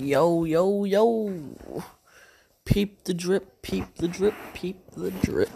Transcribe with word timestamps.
Yo, 0.00 0.44
yo, 0.44 0.84
yo. 0.84 1.54
Peep 2.64 3.04
the 3.04 3.12
drip, 3.12 3.60
peep 3.60 3.84
the 3.96 4.08
drip, 4.08 4.32
peep 4.54 4.78
the 4.96 5.10
drip. 5.10 5.50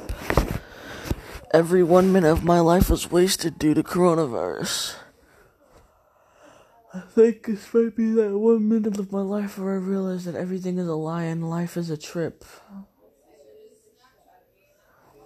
Every 1.54 1.82
one 1.82 2.12
minute 2.12 2.30
of 2.30 2.45
my 2.45 2.61
life 2.61 2.91
was 2.91 3.11
wasted 3.11 3.59
due 3.59 3.72
to 3.72 3.83
coronavirus. 3.83 4.96
I 6.93 7.01
think 7.01 7.46
this 7.46 7.72
might 7.72 7.96
be 7.96 8.11
that 8.11 8.37
one 8.38 8.69
minute 8.69 8.99
of 8.99 9.11
my 9.11 9.22
life 9.22 9.57
where 9.57 9.72
I 9.72 9.77
realized 9.79 10.27
that 10.27 10.34
everything 10.34 10.77
is 10.77 10.87
a 10.87 10.95
lie 10.96 11.23
and 11.23 11.48
life 11.48 11.79
is 11.79 11.89
a 11.89 11.96
trip. 11.96 12.45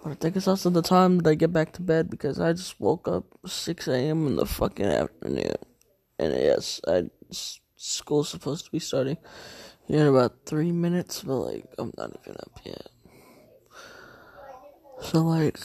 But 0.05 0.11
I 0.11 0.15
think 0.15 0.37
it's 0.37 0.47
also 0.47 0.69
the 0.69 0.81
time 0.81 1.17
that 1.17 1.29
I 1.29 1.33
get 1.35 1.51
back 1.51 1.73
to 1.73 1.81
bed 1.81 2.09
because 2.09 2.39
I 2.39 2.53
just 2.53 2.79
woke 2.79 3.09
up 3.09 3.25
6 3.45 3.89
a.m. 3.89 4.27
in 4.27 4.35
the 4.37 4.45
fucking 4.45 4.85
afternoon. 4.85 5.55
And 6.17 6.31
yes, 6.33 6.79
I. 6.87 7.09
Just, 7.29 7.60
school's 7.81 8.29
supposed 8.29 8.65
to 8.65 8.71
be 8.71 8.79
starting 8.79 9.17
in 9.89 10.05
about 10.07 10.45
three 10.45 10.71
minutes, 10.71 11.23
but 11.23 11.35
like 11.37 11.65
I'm 11.77 11.91
not 11.97 12.11
even 12.23 12.35
up 12.39 12.59
yet. 12.63 12.87
So 15.01 15.23
like, 15.23 15.59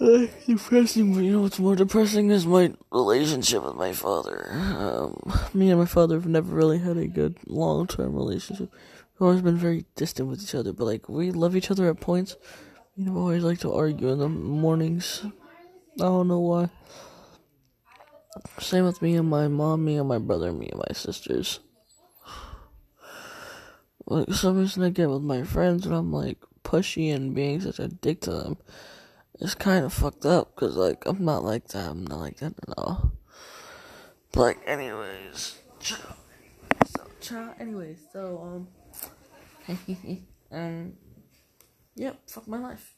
like 0.00 0.46
depressing, 0.46 1.14
but 1.14 1.20
you 1.20 1.32
know 1.32 1.42
what's 1.42 1.60
more 1.60 1.76
depressing 1.76 2.30
is 2.30 2.46
my 2.46 2.74
relationship 2.90 3.62
with 3.64 3.76
my 3.76 3.92
father. 3.92 4.48
Um, 4.52 5.32
me 5.54 5.70
and 5.70 5.78
my 5.78 5.86
father 5.86 6.16
have 6.16 6.26
never 6.26 6.52
really 6.54 6.78
had 6.78 6.96
a 6.96 7.06
good 7.06 7.38
long 7.46 7.86
term 7.86 8.14
relationship. 8.14 8.70
We've 9.18 9.26
always 9.28 9.42
been 9.42 9.56
very 9.56 9.84
distant 9.94 10.28
with 10.28 10.42
each 10.42 10.54
other, 10.54 10.72
but 10.72 10.84
like 10.84 11.08
we 11.08 11.30
love 11.30 11.54
each 11.54 11.70
other 11.70 11.88
at 11.88 12.00
points. 12.00 12.36
You 12.96 13.04
know, 13.06 13.16
always 13.18 13.44
like 13.44 13.60
to 13.60 13.72
argue 13.72 14.10
in 14.10 14.18
the 14.18 14.28
mornings. 14.28 15.22
I 16.00 16.04
don't 16.04 16.26
know 16.26 16.40
why. 16.40 16.70
Same 18.58 18.84
with 18.84 19.00
me 19.02 19.14
and 19.16 19.28
my 19.28 19.48
mom, 19.48 19.84
me 19.84 19.96
and 19.96 20.08
my 20.08 20.18
brother, 20.18 20.52
me 20.52 20.68
and 20.68 20.78
my 20.78 20.92
sisters. 20.94 21.60
Like, 24.06 24.32
some 24.32 24.58
reason 24.58 24.82
I 24.82 24.90
get 24.90 25.10
with 25.10 25.22
my 25.22 25.42
friends 25.42 25.84
and 25.84 25.94
I'm 25.94 26.12
like 26.12 26.38
pushy 26.64 27.14
and 27.14 27.34
being 27.34 27.60
such 27.60 27.78
a 27.78 27.88
dick 27.88 28.22
to 28.22 28.32
them. 28.32 28.56
It's 29.40 29.54
kind 29.54 29.84
of 29.84 29.92
fucked 29.92 30.26
up 30.26 30.54
because, 30.54 30.76
like, 30.76 31.04
I'm 31.06 31.24
not 31.24 31.44
like 31.44 31.68
that. 31.68 31.90
I'm 31.90 32.04
not 32.04 32.18
like 32.18 32.38
that 32.38 32.54
at 32.66 32.74
all. 32.76 33.12
But, 34.32 34.40
like, 34.40 34.58
anyways. 34.66 35.56
So, 35.80 35.96
cha, 37.20 37.54
anyways, 37.60 37.98
so, 38.12 38.66
um. 39.70 39.76
um. 40.50 40.92
Yep, 41.94 42.18
fuck 42.28 42.48
my 42.48 42.58
life. 42.58 42.96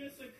Jessica. 0.00 0.39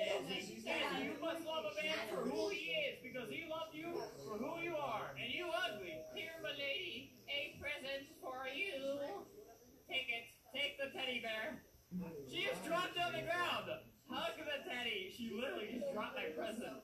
teddy 11.11 11.23
bear. 11.27 11.59
She 12.33 12.47
just 12.47 12.65
dropped 12.65 12.95
on 12.99 13.13
the 13.13 13.23
ground. 13.27 13.67
Hug 14.09 14.33
the 14.39 14.63
teddy. 14.71 15.11
She 15.17 15.31
literally 15.35 15.69
just 15.75 15.93
dropped 15.93 16.15
my 16.17 16.25
present. 16.39 16.80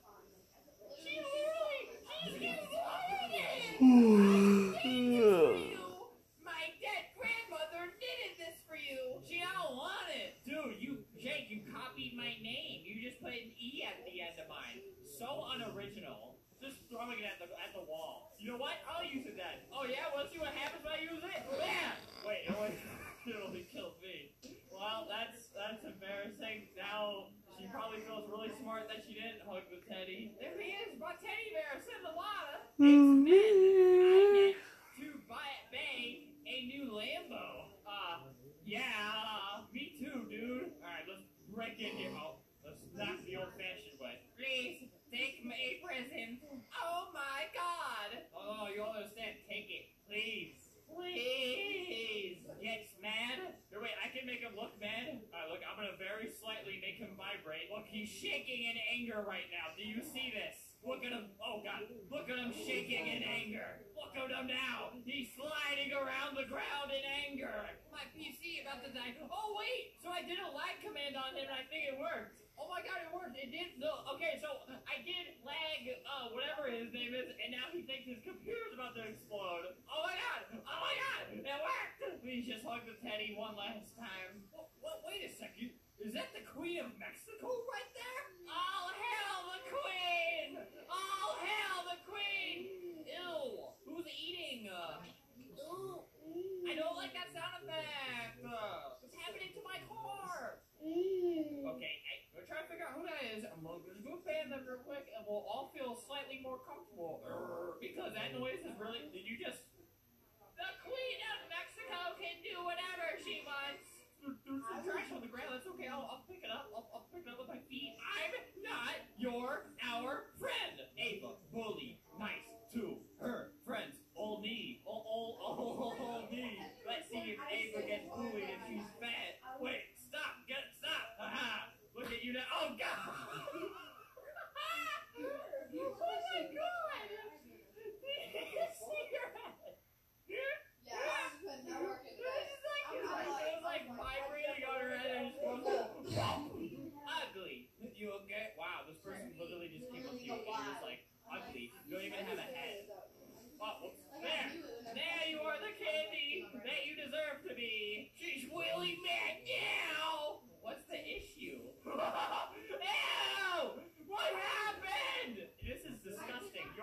right 59.25 59.49
now. 59.49 59.73
Do 59.79 59.85
you 59.87 60.05
see 60.05 60.35
this? 60.35 60.61
Look 60.85 61.01
at 61.01 61.13
him. 61.15 61.33
Oh, 61.41 61.65
God. 61.65 61.89
Look 62.13 62.29
at 62.29 62.37
him 62.37 62.53
shaking 62.53 63.09
in 63.09 63.25
anger. 63.25 63.81
Look 63.97 64.13
at 64.13 64.29
him 64.29 64.45
now. 64.51 64.93
He's 65.09 65.33
sliding 65.33 65.95
around 65.97 66.37
the 66.37 66.45
ground 66.45 66.93
in 66.93 67.01
anger. 67.33 67.65
My 67.89 68.05
PC 68.13 68.61
about 68.61 68.85
to 68.85 68.93
die. 68.93 69.17
Oh, 69.25 69.57
wait. 69.57 69.97
So 70.05 70.13
I 70.13 70.21
did 70.21 70.37
a 70.37 70.51
lag 70.53 70.85
command 70.85 71.17
on 71.17 71.33
him, 71.33 71.49
and 71.49 71.55
I 71.57 71.65
think 71.73 71.97
it 71.97 71.97
worked. 71.97 72.37
Oh, 72.57 72.69
my 72.71 72.81
God, 72.85 72.97
it 73.05 73.11
worked. 73.13 73.35
It 73.41 73.51
did. 73.53 73.81
No. 73.83 74.05
Okay, 74.17 74.39
so 74.41 74.69
I 74.85 75.01
did 75.05 75.41
lag, 75.45 75.81
uh, 76.07 76.31
whatever 76.37 76.69
his 76.73 76.89
name 76.93 77.13
is, 77.17 77.29
and 77.41 77.51
now 77.53 77.69
he 77.73 77.83
thinks 77.85 78.07
his 78.09 78.21
computer's 78.25 78.73
about 78.77 78.95
to 79.01 79.05
explode. 79.05 79.75
Oh, 79.91 80.01
my 80.07 80.15
God. 80.15 80.41
Oh, 80.61 80.79
my 80.79 80.93
God. 80.93 81.23
It 81.41 81.51
worked. 81.51 82.23
Please 82.23 82.47
just 82.47 82.63
hug 82.65 82.85
the 82.85 82.95
teddy 83.01 83.33
one 83.35 83.57
last 83.57 83.97
time. 83.97 84.26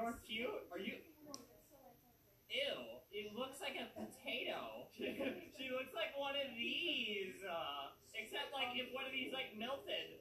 You're 0.03 0.19
cute? 0.27 0.63
Are 0.75 0.83
you? 0.83 0.99
Ew, 2.51 2.75
it 3.15 3.31
looks 3.39 3.63
like 3.63 3.79
a 3.79 3.87
potato. 3.95 4.91
she 4.99 5.71
looks 5.71 5.95
like 5.95 6.11
one 6.19 6.35
of 6.35 6.51
these. 6.59 7.39
Uh, 7.39 7.95
except, 8.11 8.51
like, 8.51 8.75
if 8.75 8.91
one 8.91 9.07
of 9.07 9.15
these, 9.15 9.31
like, 9.31 9.55
melted, 9.55 10.12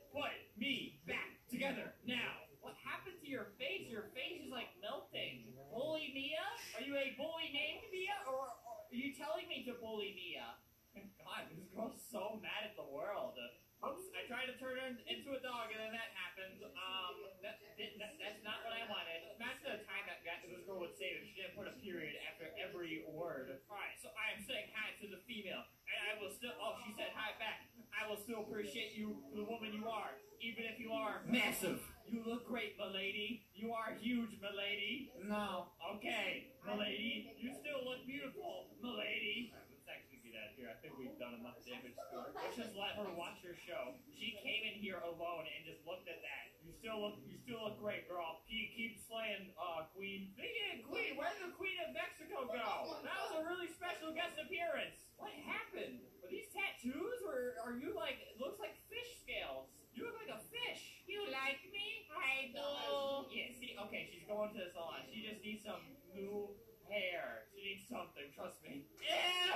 are 31.01 31.25
massive. 31.25 31.81
You 32.05 32.21
look 32.29 32.45
great, 32.45 32.77
milady. 32.77 33.49
You 33.57 33.73
are 33.73 33.97
huge, 33.97 34.37
milady. 34.45 35.09
No. 35.25 35.73
Okay, 35.97 36.53
milady. 36.69 37.33
You 37.41 37.57
still 37.57 37.81
look 37.89 38.05
beautiful, 38.07 38.69
milady. 38.85 39.57
let's 39.57 39.89
actually 39.89 40.21
here. 40.57 40.69
I 40.69 40.77
think 40.85 40.97
we've 41.01 41.17
done 41.17 41.41
enough 41.41 41.57
damage 41.65 41.97
to 41.97 42.05
her. 42.13 42.29
Let's 42.37 42.53
just 42.57 42.77
let 42.77 42.97
her 43.01 43.09
watch 43.17 43.41
your 43.41 43.57
show. 43.57 43.97
She 44.13 44.37
came 44.45 44.65
in 44.69 44.77
here 44.85 45.01
alone 45.05 45.49
and 45.49 45.65
just 45.65 45.81
looked 45.89 46.05
at 46.09 46.21
that. 46.21 46.45
You 46.61 46.73
still 46.77 47.01
look, 47.01 47.17
you 47.25 47.37
still 47.41 47.65
look 47.69 47.81
great, 47.81 48.05
girl. 48.09 48.43
Keep, 48.49 48.77
keep 48.77 48.93
slaying, 49.09 49.49
uh, 49.57 49.89
queen. 49.97 50.29
Speaking 50.37 50.85
queen, 50.89 51.17
where 51.21 51.29
did 51.37 51.49
the 51.53 51.55
queen 51.57 51.77
of 51.89 51.93
Mexico 51.97 52.45
go? 52.49 52.69
That 53.05 53.21
was 53.29 53.33
a 53.45 53.45
really 53.49 53.69
special 53.77 54.13
guest 54.13 54.37
appearance. 54.41 54.93
What 55.21 55.33
happened? 55.49 56.05
Are 56.21 56.29
these 56.29 56.49
tattoos, 56.53 57.21
or 57.29 57.57
are 57.65 57.75
you 57.81 57.93
like? 57.97 58.19
It 58.21 58.37
looks 58.41 58.61
like 58.61 58.77
fish 58.93 59.25
scales. 59.25 59.69
You 59.95 60.03
look 60.09 60.15
like 60.25 60.31
a 60.33 60.39
fish. 60.49 61.03
You 61.07 61.21
like 61.29 61.61
me? 61.69 62.09
I 62.17 62.49
do. 62.49 63.29
Yeah, 63.29 63.53
see, 63.53 63.77
okay, 63.89 64.01
she's 64.09 64.25
going 64.25 64.49
to 64.53 64.59
the 64.65 64.69
salon. 64.73 65.05
She 65.13 65.21
just 65.21 65.45
needs 65.45 65.65
some 65.69 65.85
new 66.17 66.57
hair. 66.89 67.45
She 67.53 67.61
needs 67.77 67.85
something, 67.93 68.33
trust 68.35 68.63
me. 68.65 68.87
Ew! 69.05 69.53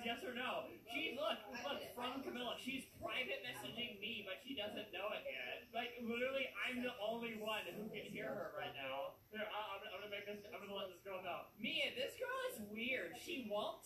please, 0.00 0.08
yes 0.08 0.20
or 0.24 0.32
no? 0.32 0.64
She 0.92 1.14
look, 1.14 1.36
look 1.68 1.78
from 1.94 2.24
Camilla. 2.24 2.56
She's 2.58 2.88
private 2.98 3.44
messaging 3.44 4.00
me, 4.00 4.24
but 4.26 4.40
she 4.42 4.56
doesn't 4.56 4.88
know 4.90 5.12
it 5.12 5.22
yet. 5.28 5.68
Like 5.76 5.92
literally, 6.00 6.48
I'm 6.66 6.82
the 6.82 6.96
only 6.98 7.36
one 7.38 7.68
who 7.76 7.84
can 7.92 8.04
hear 8.08 8.26
her 8.32 8.50
right 8.56 8.72
now. 8.74 9.14
Here, 9.30 9.44
I, 9.44 9.44
am 9.44 9.84
gonna, 9.84 9.92
I'm 9.92 10.00
gonna 10.00 10.10
make 10.10 10.24
this. 10.26 10.40
I'm 10.50 10.58
gonna 10.64 10.74
let 10.74 10.88
this 10.90 11.04
girl 11.04 11.20
know. 11.22 11.46
Mia, 11.60 11.92
this 11.94 12.16
girl 12.16 12.40
is 12.50 12.56
weird. 12.72 13.14
She 13.20 13.44
won't 13.46 13.79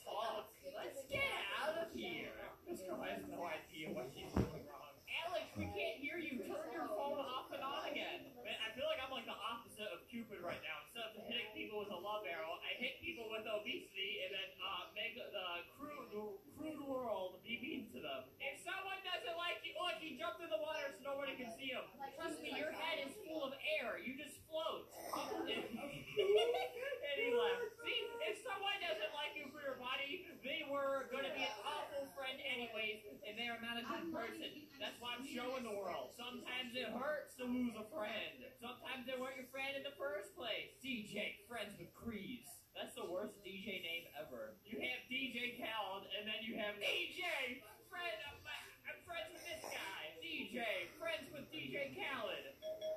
ways, 32.85 33.01
and 33.25 33.33
they 33.41 33.49
are 33.49 33.61
not 33.65 33.81
a 33.81 33.85
good 33.89 34.13
person. 34.13 34.69
That's 34.77 35.01
why 35.01 35.17
I'm 35.17 35.25
showing 35.25 35.65
the 35.65 35.73
world. 35.73 36.13
Sometimes 36.21 36.77
it 36.77 36.93
hurts 36.93 37.33
to 37.41 37.49
lose 37.49 37.73
a 37.81 37.87
friend. 37.89 38.37
Sometimes 38.61 39.09
they 39.09 39.17
weren't 39.17 39.41
your 39.41 39.49
friend 39.49 39.73
in 39.73 39.81
the 39.81 39.97
first 39.97 40.37
place. 40.37 40.77
DJ, 40.85 41.41
friends 41.49 41.81
with 41.81 41.89
Crees. 41.97 42.45
That's 42.77 42.93
the 42.93 43.09
worst 43.09 43.41
DJ 43.41 43.81
name 43.81 44.05
ever. 44.21 44.61
You 44.69 44.77
have 44.85 45.01
DJ 45.09 45.57
Khaled, 45.65 46.13
and 46.13 46.29
then 46.29 46.45
you 46.45 46.61
have 46.61 46.77
DJ, 46.77 47.65
friend 47.89 48.19
of 48.29 48.37
my, 48.45 48.53
I'm 48.93 49.01
friends 49.09 49.33
with 49.33 49.45
this 49.49 49.65
guy. 49.65 50.03
DJ, 50.21 50.91
friends 51.01 51.25
with 51.33 51.49
DJ 51.49 51.95
Khaled. 51.97 52.45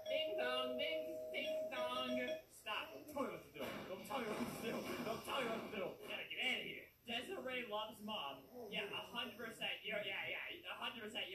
Ding 0.09 0.35
dong, 0.35 0.75
ding, 0.75 1.15
ding 1.31 1.55
dong. 1.71 2.11
Stop. 2.59 2.91
Don't 3.07 3.15
tell 3.15 3.23
me 3.23 3.39
what 3.39 3.39
to 3.39 3.51
do. 3.55 3.63
Don't 3.87 4.03
tell 4.03 4.19
me 4.19 4.27
what 4.35 4.51
to 4.51 4.59
do. 4.67 4.73
Don't 5.07 5.21
tell 5.23 5.39
me 5.39 5.45
what 5.47 5.61
to 5.63 5.71
do. 5.71 5.85
Gotta 6.11 6.27
get 6.27 6.39
out 6.43 6.59
of 6.59 6.71
here. 6.75 6.83
Desiree 7.07 7.63
loves 7.71 7.95
mom. 8.03 8.43
Yeah, 8.67 8.83
a 8.91 8.99
hundred 9.15 9.36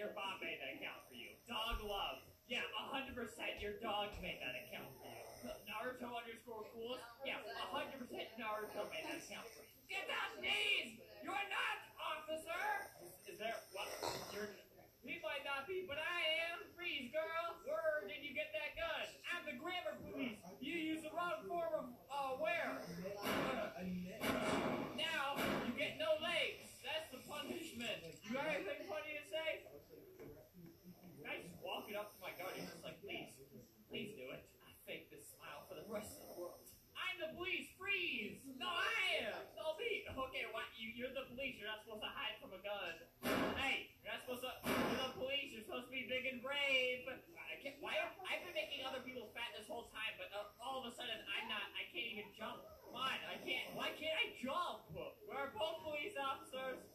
your 0.03 0.11
mom 0.19 0.35
made 0.43 0.59
that 0.59 0.83
account 0.83 0.99
for 1.07 1.15
you. 1.15 1.31
Dog 1.47 1.79
love. 1.87 2.19
Yeah, 2.51 2.67
100% 2.75 3.15
your 3.63 3.79
dog 3.79 4.11
made 4.19 4.43
that 4.43 4.59
account 4.67 4.91
for 4.99 5.07
you. 5.07 5.55
Naruto 5.71 6.11
underscore 6.11 6.67
cool. 6.75 6.99
Yeah, 7.23 7.39
100% 7.71 8.03
Naruto 8.35 8.83
made 8.91 9.07
that 9.07 9.23
account 9.23 9.47
for 9.47 9.62
you. 9.62 9.62
i 51.43 51.45
not, 51.51 51.75
I 51.75 51.91
can't 51.91 52.07
even 52.15 52.31
jump. 52.39 52.63
Come 52.87 52.95
on, 52.95 53.19
I 53.27 53.35
can't, 53.43 53.75
why 53.75 53.91
can't 53.99 54.15
I 54.15 54.31
jump? 54.39 54.87
We're 55.27 55.51
both 55.59 55.83
police 55.83 56.15
officers. 56.15 56.87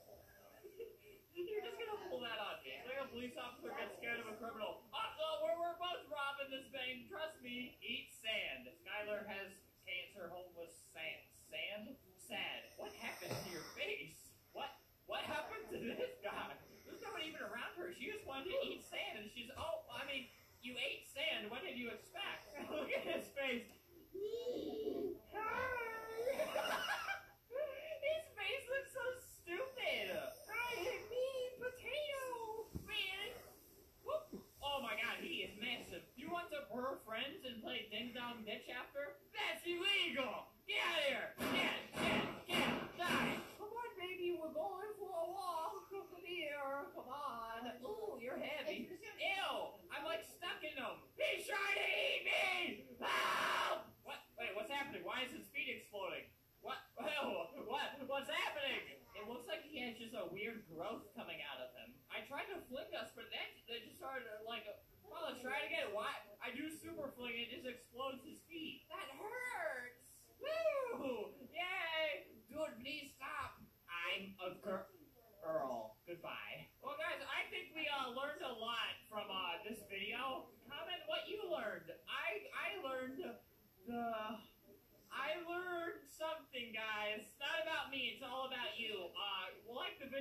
You're 1.36 1.68
just 1.68 1.75
gonna 1.75 2.00
pull 2.08 2.24
that 2.24 2.39
on 2.39 2.63
me. 2.63 2.80
It's 2.80 2.88
like 2.88 3.04
a 3.04 3.12
police 3.12 3.36
officer 3.36 3.75
gets 3.75 4.00
scared 4.00 4.24
of 4.24 4.32
a 4.32 4.39
criminal. 4.39 4.88
Also, 4.96 5.25
we're, 5.44 5.58
we're 5.60 5.75
both 5.84 6.00
robbing 6.08 6.48
this 6.48 6.63
bank. 6.72 7.12
Trust 7.12 7.36
me, 7.44 7.75
eat 7.84 8.16
sand. 8.16 8.72
Skylar 8.72 9.27
has 9.27 9.51
cancer, 9.84 10.32
homeless 10.32 10.80
sand. 10.96 11.27
Sand? 11.51 12.00
Sad. 12.16 12.72
What 12.80 12.96
happened 13.04 13.36
to 13.36 13.50
your 13.51 13.68
face? 13.75 14.32
What? 14.56 14.72
What 15.12 15.27
happened 15.27 15.68
to 15.75 15.80
this 15.92 16.24
guy? 16.24 16.56
There's 16.88 17.04
nobody 17.04 17.36
even 17.36 17.44
around 17.44 17.75
her. 17.75 17.92
She 17.92 18.08
just 18.08 18.24
wanted 18.24 18.56
to 18.56 18.60
eat 18.63 18.80
sand, 18.88 19.20
and 19.27 19.27
she's, 19.27 19.51
oh, 19.60 19.84
I 19.92 20.08
mean, 20.08 20.32
you 20.63 20.80
ate 20.80 21.04
sand. 21.04 21.51
What 21.51 21.68
did 21.68 21.75
you 21.75 21.92
expect? 21.92 22.48
Look 22.72 22.96
at 22.96 23.04
his 23.04 23.27
face. 23.36 23.68
her 36.77 37.01
friends 37.05 37.41
and 37.46 37.62
play 37.65 37.89
things. 37.89 38.17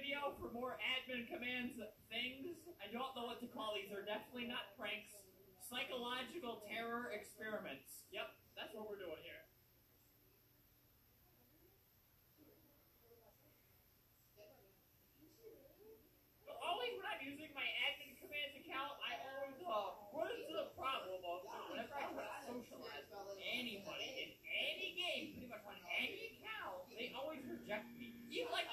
video 0.07 0.31
for 0.39 0.47
more 0.55 0.79
admin 0.95 1.27
commands 1.27 1.75
things. 2.07 2.55
I 2.79 2.87
don't 2.95 3.11
know 3.19 3.27
what 3.27 3.43
to 3.43 3.51
call 3.51 3.75
these. 3.75 3.91
They're 3.91 4.07
definitely 4.07 4.47
not 4.47 4.71
pranks. 4.79 5.11
Psychological 5.67 6.63
terror 6.71 7.11
experiments. 7.11 8.07
Yep, 8.15 8.31
that's 8.55 8.71
what 8.71 8.87
we're 8.87 9.03
doing 9.03 9.19
here. 9.27 9.43
But 16.47 16.55
always 16.63 16.95
when 17.03 17.07
I'm 17.11 17.23
using 17.27 17.51
my 17.51 17.67
admin 17.91 18.15
commands 18.23 18.55
account, 18.63 18.95
I 19.03 19.19
always 19.27 19.59
uh, 19.59 19.91
what 20.15 20.31
is 20.31 20.47
the 20.55 20.71
problem 20.79 21.19
of 21.19 21.51
whenever 21.67 21.91
I 21.99 22.07
try 22.15 22.15
to 22.15 22.39
socialize 22.47 23.11
anybody 23.43 24.07
in 24.23 24.29
any 24.71 24.95
game, 24.95 25.25
pretty 25.35 25.51
much 25.51 25.67
on 25.67 25.75
any 25.99 26.39
account, 26.39 26.87
they 26.95 27.11
always 27.11 27.43
reject 27.51 27.91
me. 27.99 28.15
Even 28.31 28.55
like 28.55 28.71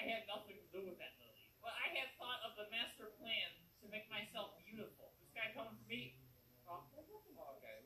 I 0.00 0.16
had 0.16 0.24
nothing 0.24 0.56
to 0.56 0.68
do 0.72 0.80
with 0.80 0.96
that 0.96 1.12
lily. 1.20 1.44
But 1.60 1.76
I 1.76 1.92
had 1.92 2.08
thought 2.16 2.40
of 2.40 2.56
the 2.56 2.72
master 2.72 3.12
plan 3.20 3.52
to 3.84 3.84
make 3.92 4.08
myself 4.08 4.56
beautiful. 4.64 5.12
This 5.20 5.28
guy 5.36 5.52
coming 5.52 5.76
for 5.76 5.84
me. 5.92 6.16
Oh, 6.64 6.88
okay, 6.96 7.84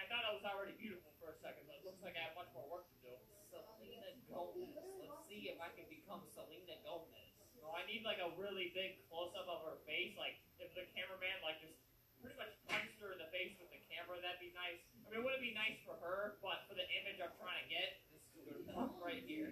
I 0.00 0.06
thought 0.08 0.24
I 0.24 0.32
was 0.32 0.46
already 0.48 0.72
beautiful 0.80 1.12
for 1.20 1.28
a 1.34 1.36
second, 1.44 1.66
but 1.68 1.82
it 1.82 1.84
looks 1.84 2.00
like 2.00 2.14
I 2.16 2.30
have 2.32 2.36
much 2.40 2.48
more 2.56 2.64
work 2.72 2.86
to 2.88 2.96
do. 3.04 3.12
Selena 3.52 4.16
Gomez. 4.30 4.72
Let's 5.04 5.26
see 5.28 5.50
if 5.52 5.58
I 5.60 5.68
can 5.76 5.84
become 5.92 6.24
Selena 6.32 6.80
Gomez. 6.86 7.12
No, 7.60 7.74
I 7.76 7.82
need 7.84 8.00
like 8.06 8.22
a 8.24 8.30
really 8.40 8.72
big 8.72 9.04
close 9.12 9.34
up 9.36 9.44
of 9.50 9.60
her 9.68 9.76
face. 9.84 10.14
Like 10.16 10.40
if 10.56 10.72
the 10.72 10.88
cameraman 10.96 11.36
like 11.44 11.60
just 11.60 11.76
pretty 12.24 12.36
much 12.40 12.54
punched 12.68 12.96
her 13.04 13.12
in 13.12 13.18
the 13.20 13.28
face 13.34 13.58
with 13.60 13.68
the 13.74 13.80
camera, 13.92 14.16
that'd 14.24 14.40
be 14.40 14.54
nice. 14.56 14.78
I 15.04 15.10
mean, 15.12 15.20
it 15.20 15.22
wouldn't 15.24 15.42
be 15.44 15.52
nice 15.56 15.76
for 15.84 15.98
her, 16.00 16.38
but 16.40 16.64
for 16.70 16.78
the 16.78 16.86
image 17.04 17.18
I'm 17.20 17.34
trying 17.40 17.58
to 17.60 17.68
get, 17.68 18.00
this 18.14 18.22
is 18.32 18.48
good 18.48 18.60
enough 18.70 18.94
right 19.04 19.20
here. 19.28 19.50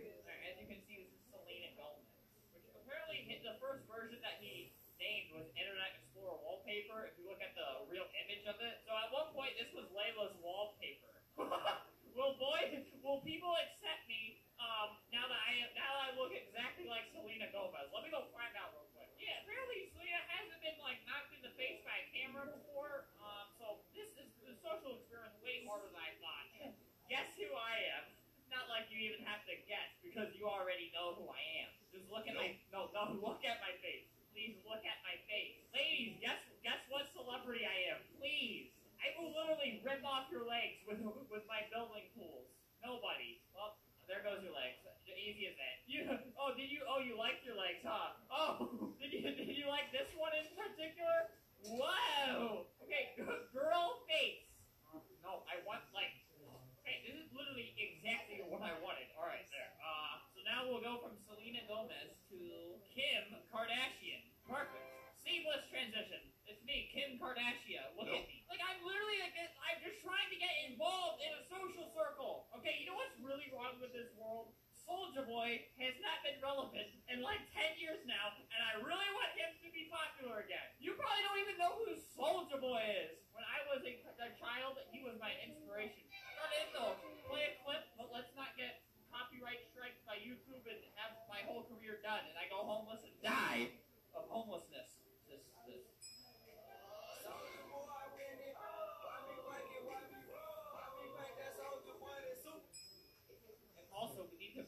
the 3.43 3.59
first 3.59 3.83
version 3.91 4.23
that 4.23 4.39
he 4.39 4.71
named 5.03 5.35
was 5.35 5.43
Internet 5.59 5.99
Explorer 5.99 6.39
Wallpaper, 6.47 7.11
if 7.11 7.19
you 7.19 7.27
look 7.27 7.43
at 7.43 7.53
the 7.59 7.83
real 7.91 8.07
image 8.23 8.47
of 8.47 8.55
it. 8.63 8.79
So 8.87 8.95
at 8.95 9.11
one 9.11 9.35
point, 9.35 9.59
this 9.59 9.67
was 9.75 9.87
Layla's 9.93 10.35
wallpaper. 10.39 11.13
Well, 12.13 12.37
Boy 12.37 12.62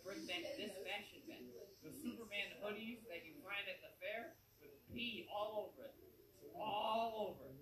bring 0.05 0.21
back 0.29 0.45
this 0.61 0.77
fashion 0.85 1.25
man. 1.25 1.49
The 1.81 1.89
Superman 1.89 2.61
hoodies 2.61 3.01
that 3.09 3.25
you 3.25 3.41
find 3.41 3.65
at 3.65 3.81
the 3.81 3.97
fair 4.01 4.35
with 4.61 4.71
pee 4.93 5.25
all 5.33 5.73
over 5.73 5.85
it. 5.89 5.95
All 6.55 7.33
over 7.41 7.45
it. 7.49 7.57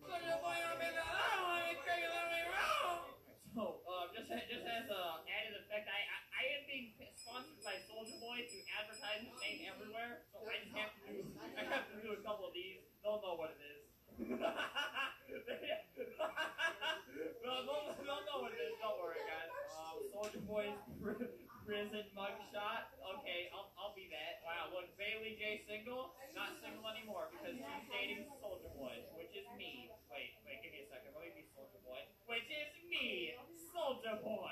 So, 3.55 3.83
uh, 3.85 4.09
just, 4.17 4.33
just 4.49 4.65
as 4.65 4.89
an 4.89 5.21
added 5.29 5.53
effect, 5.61 5.85
I, 5.85 6.01
I, 6.09 6.25
I 6.33 6.57
am 6.57 6.63
being 6.65 6.97
sponsored 7.15 7.61
by 7.61 7.79
Soulja 7.85 8.17
Boy 8.17 8.49
to 8.49 8.57
advertise 8.81 9.29
the 9.29 9.37
name 9.45 9.69
everywhere, 9.69 10.25
so 10.33 10.41
I 10.49 10.65
just 10.65 10.73
have 10.73 10.97
to 10.97 11.05
do, 11.13 11.29
I 11.37 11.61
have 11.69 11.85
to 11.93 12.01
do 12.01 12.17
a 12.17 12.21
couple 12.25 12.49
of 12.49 12.57
these. 12.57 12.89
Don't 13.05 13.21
know 13.21 13.37
what 13.37 13.53
it 13.53 13.61
is. 13.61 13.93
is. 13.93 14.41
don't, 14.41 14.57
don't 17.69 18.25
know 18.25 18.41
what 18.41 18.53
it 18.57 18.61
is, 18.73 18.81
don't 18.81 18.97
worry 18.97 19.21
guys. 19.21 19.53
Um, 19.69 20.01
Soulja 20.09 20.41
Boy's 20.49 20.81
prison 21.73 22.05
mugshot. 22.13 22.93
Okay, 23.17 23.49
I'll, 23.57 23.73
I'll 23.81 23.97
be 23.97 24.05
that. 24.13 24.45
Wow, 24.45 24.77
was 24.77 24.93
Bailey 25.01 25.41
J 25.41 25.65
single? 25.65 26.13
Not 26.37 26.53
single 26.61 26.85
anymore 26.93 27.33
because 27.33 27.57
she's 27.57 27.89
dating 27.89 28.29
Soulja 28.45 28.69
Boy, 28.77 29.01
which 29.17 29.33
is 29.33 29.49
me. 29.57 29.89
Wait, 30.13 30.37
wait, 30.45 30.61
give 30.61 30.69
me 30.77 30.85
a 30.85 30.89
second. 30.93 31.17
Let 31.17 31.33
me 31.33 31.33
be 31.33 31.49
Soulja 31.57 31.81
Boy, 31.81 32.05
which 32.29 32.49
is 32.53 32.77
me, 32.93 33.33
Soulja 33.73 34.21
Boy. 34.21 34.52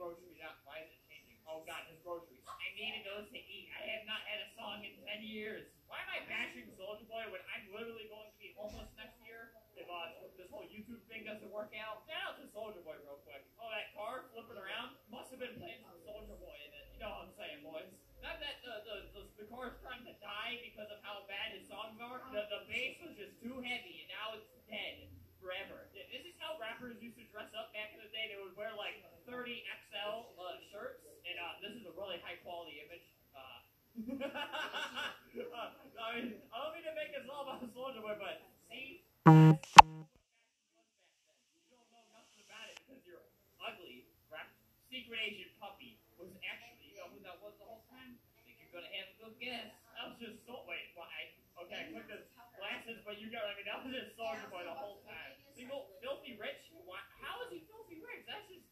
groceries 0.00 0.40
Why 0.64 0.80
is 0.80 0.88
it 0.88 1.04
changing? 1.12 1.36
Oh 1.44 1.60
God, 1.68 1.84
his 1.92 2.00
groceries. 2.00 2.40
I 2.48 2.72
needed 2.72 3.04
those 3.04 3.28
to 3.28 3.36
eat. 3.36 3.68
I 3.76 3.84
have 4.00 4.08
not 4.08 4.24
had 4.24 4.40
a 4.48 4.48
song 4.56 4.80
in 4.80 4.96
ten 5.04 5.20
years. 5.20 5.68
Why 5.92 6.00
am 6.00 6.08
I 6.08 6.24
bashing 6.24 6.64
Soulja 6.72 7.04
Boy 7.04 7.28
when 7.28 7.44
I'm 7.52 7.68
literally 7.68 8.08
going 8.08 8.24
to 8.32 8.36
be 8.40 8.56
homeless 8.56 8.88
next 8.96 9.20
year 9.28 9.52
if 9.76 9.84
uh, 9.92 10.16
this 10.40 10.48
whole 10.48 10.64
YouTube 10.72 11.04
thing 11.12 11.28
doesn't 11.28 11.52
work 11.52 11.76
out? 11.76 12.08
Shout 12.08 12.32
out 12.32 12.34
to 12.40 12.48
Soulja 12.48 12.80
Boy 12.80 12.96
real 13.04 13.20
quick. 13.28 13.44
Oh, 13.60 13.68
that 13.76 13.92
car 13.92 14.24
flipping 14.32 14.56
around 14.56 14.96
must 15.12 15.28
have 15.36 15.40
been 15.44 15.60
playing 15.60 15.84
some 15.84 16.00
Soulja 16.00 16.32
Boy 16.40 16.56
in 16.64 16.70
it. 16.80 16.86
You 16.96 17.04
know 17.04 17.20
what 17.20 17.28
I'm 17.36 17.36
saying, 17.36 17.60
boys? 17.60 17.92
Not 18.24 18.40
that 18.40 18.64
the 18.64 18.72
the, 18.88 18.96
the, 19.12 19.22
the 19.36 19.44
is 19.52 19.76
trying 19.84 20.08
to 20.08 20.16
die 20.24 20.64
because 20.64 20.88
of 20.88 21.04
how 21.04 21.28
bad 21.28 21.52
his 21.52 21.68
songs 21.68 22.00
are. 22.00 22.24
The 22.32 22.48
the 22.48 22.64
bass 22.72 22.96
was 23.04 23.12
just 23.20 23.36
too 23.44 23.60
heavy, 23.60 24.08
and 24.08 24.08
now 24.16 24.32
it's 24.40 24.48
dead 24.64 25.12
forever 25.44 25.89
rappers 26.80 26.96
used 27.04 27.20
to 27.20 27.28
dress 27.28 27.52
up 27.52 27.68
back 27.76 27.92
in 27.92 28.00
the 28.00 28.08
day. 28.08 28.32
They 28.32 28.40
would 28.40 28.56
wear 28.56 28.72
like 28.72 29.04
30 29.28 29.52
XL 29.92 30.32
uh, 30.40 30.56
shirts, 30.72 31.04
and 31.28 31.36
uh, 31.36 31.60
this 31.60 31.76
is 31.76 31.84
a 31.84 31.92
really 31.92 32.16
high 32.24 32.40
quality 32.40 32.80
image. 32.80 33.04
Uh, 33.36 33.60
I 34.00 34.16
mean, 36.16 36.40
I 36.48 36.54
don't 36.56 36.72
mean 36.72 36.84
to 36.88 36.94
make 36.96 37.12
this 37.12 37.28
all 37.28 37.44
about 37.44 37.60
the 37.60 37.68
Soulja 37.68 38.00
Boy, 38.00 38.16
but 38.16 38.48
see. 38.72 39.04
Secret 44.90 45.22
Agent 45.22 45.54
Puppy 45.62 46.02
was 46.18 46.34
actually, 46.42 46.82
you 46.90 46.98
know 46.98 47.06
who 47.14 47.22
that 47.22 47.38
was 47.38 47.54
the 47.62 47.66
whole 47.66 47.86
time? 47.94 48.18
I 48.34 48.42
think 48.42 48.58
you're 48.58 48.74
gonna 48.74 48.90
have 48.90 49.06
a 49.06 49.14
good 49.22 49.38
guess. 49.38 49.70
That 49.94 50.10
was 50.10 50.18
just 50.18 50.42
so, 50.50 50.66
wait, 50.66 50.90
why? 50.98 51.30
Okay, 51.62 51.94
I 51.94 51.94
clicked 51.94 52.10
the 52.10 52.26
glasses, 52.58 52.98
but 53.06 53.22
you 53.22 53.30
got, 53.30 53.46
I 53.46 53.54
mean, 53.54 53.70
that 53.70 53.86
was 53.86 53.94
just 53.94 54.18
Soulja 54.18 54.42
Boy 54.50 54.66
the 54.66 54.74
whole 54.74 54.98
time. 55.06 55.38
Single, 55.54 55.86
filthy 56.02 56.34
rich, 56.42 56.69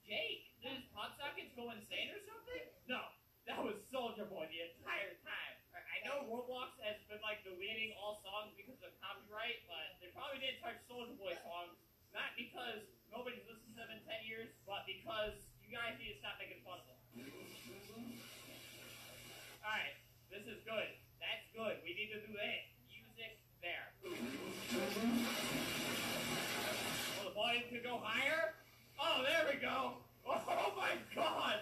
Jake, 0.08 0.56
did 0.64 0.72
his 0.72 0.88
sockets 1.20 1.52
go 1.52 1.68
insane 1.68 2.08
or 2.16 2.22
something? 2.24 2.64
No, 2.88 3.04
that 3.44 3.60
was 3.60 3.76
Soulja 3.92 4.24
Boy 4.24 4.48
the 4.48 4.64
entire 4.72 5.20
time. 5.20 5.54
I 5.76 6.00
know 6.08 6.24
Roblox 6.24 6.72
has 6.80 6.96
been 7.12 7.20
like 7.20 7.44
deleting 7.44 7.92
all 8.00 8.16
songs 8.24 8.56
because 8.56 8.80
of 8.80 8.88
copyright, 9.04 9.68
but 9.68 10.00
they 10.00 10.08
probably 10.16 10.40
didn't 10.40 10.64
touch 10.64 10.80
Soulja 10.88 11.12
Boy 11.20 11.36
songs. 11.44 11.76
Not 12.16 12.32
because 12.40 12.88
nobody's 13.12 13.44
listened 13.44 13.68
to 13.76 13.84
them 13.84 13.92
in 14.00 14.20
10 14.24 14.24
years, 14.24 14.48
but 14.64 14.88
because 14.88 15.44
you 15.60 15.76
guys 15.76 15.92
need 16.00 16.16
to 16.16 16.18
stop 16.24 16.40
making 16.40 16.64
fun 16.64 16.80
of 16.80 16.88
them. 16.88 16.96
Alright, 19.60 19.92
this 20.32 20.48
is 20.48 20.64
good. 20.64 20.88
That's 21.20 21.44
good. 21.52 21.84
We 21.84 21.92
need 21.92 22.16
to 22.16 22.24
do 22.24 22.32
that. 22.40 22.64
Music 22.88 23.36
there. 23.60 23.92
Well, 24.00 24.16
the 27.28 27.34
volume 27.36 27.68
could 27.68 27.84
go 27.84 28.00
higher. 28.00 28.56
Oh, 29.18 29.22
there 29.24 29.50
we 29.52 29.58
go. 29.60 29.94
Oh, 30.24 30.40
oh 30.48 30.74
my 30.76 30.90
God. 31.12 31.56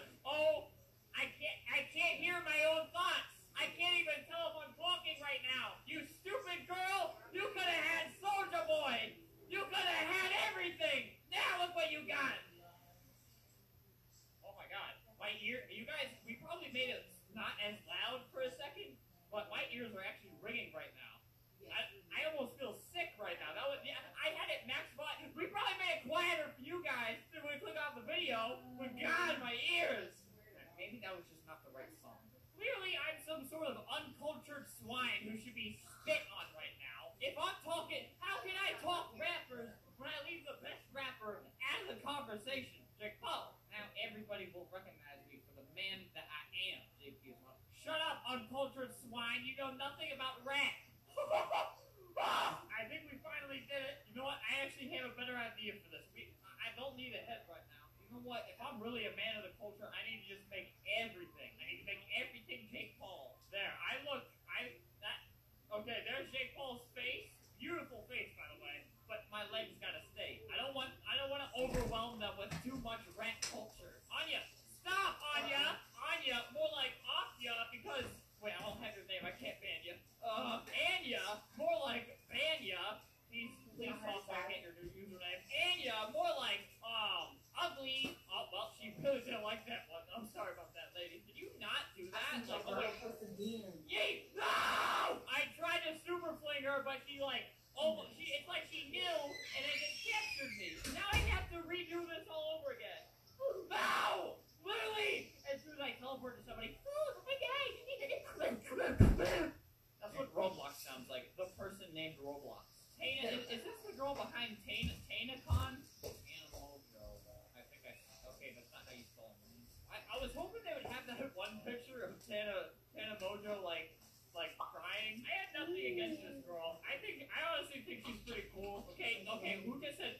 was 120.26 120.34
hoping 120.34 120.66
they 120.66 120.74
would 120.74 120.90
have 120.90 121.06
that 121.06 121.22
one 121.38 121.62
picture 121.62 122.02
of 122.02 122.18
Tana, 122.26 122.74
Tana 122.90 123.14
Mongeau, 123.22 123.62
like, 123.62 123.94
like 124.34 124.58
crying. 124.58 125.22
I 125.22 125.30
had 125.46 125.50
nothing 125.54 125.78
against 125.86 126.18
this 126.18 126.42
girl. 126.42 126.82
I 126.82 126.98
think, 126.98 127.30
I 127.30 127.38
honestly 127.54 127.86
think 127.86 128.02
she's 128.02 128.18
pretty 128.26 128.50
cool. 128.50 128.82
Okay, 128.92 129.22
okay, 129.22 129.62
Who 129.62 129.78
just 129.78 130.02
said, 130.02 130.18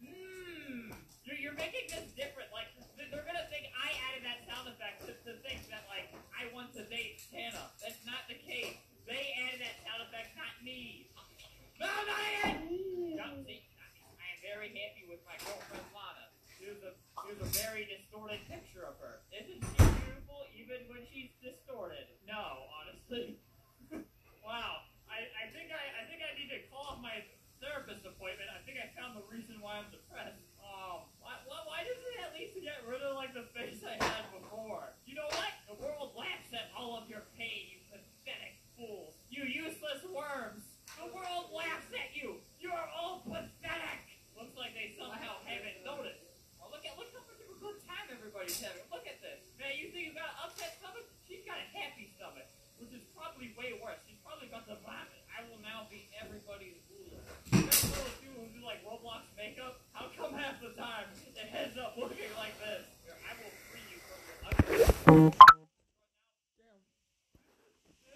mmm, 0.00 0.96
are 0.96 1.56
making 1.60 1.88
this 1.92 2.16
different. 2.16 2.48
Like, 2.48 2.72
they're 2.96 3.28
gonna 3.28 3.44
think 3.52 3.68
I 3.76 3.92
added 4.08 4.24
that 4.24 4.44
sound 4.48 4.68
effect 4.72 5.04
to, 5.04 5.12
to 5.28 5.32
think 5.44 5.68
that, 5.68 5.84
like, 5.92 6.08
I 6.32 6.48
want 6.56 6.72
to 6.76 6.82
date 6.88 7.20
Tana. 7.28 7.60
That's 7.84 8.00
not 8.08 8.24
the 8.32 8.36
case. 8.40 8.72
They 9.04 9.24
added 9.52 9.60
that 9.68 9.76
sound 9.84 10.00
effect, 10.08 10.32
not 10.36 10.52
me. 10.64 11.12
No, 11.76 11.88
not 11.88 12.24
it! 12.48 12.64
do 12.68 13.20
I 13.20 14.26
am 14.32 14.38
very 14.40 14.72
happy 14.72 15.04
with 15.08 15.20
my 15.28 15.36
girlfriend 15.44 15.86
Lana. 15.92 16.32
She 16.56 16.68
was 16.72 16.80
a, 16.88 16.92
she 17.24 17.30
was 17.36 17.40
a 17.44 17.50
very 17.64 17.86
therapist 27.88 28.04
appointment. 28.06 28.50
I 28.52 28.60
think 28.68 28.76
I 28.76 28.86
found 29.00 29.16
the 29.16 29.24
reason 29.32 29.56
why 29.64 29.80
I'm 29.80 29.88
depressed. 29.88 30.44
Um, 30.60 31.08
why, 31.24 31.40
why, 31.48 31.64
why 31.64 31.80
doesn't 31.80 32.08
it 32.20 32.20
at 32.20 32.36
least 32.36 32.52
get 32.60 32.84
rid 32.86 33.00
of 33.00 33.16
like 33.16 33.32
the 33.32 33.48
face 33.56 33.80
I 33.82 34.04
have? 34.04 34.07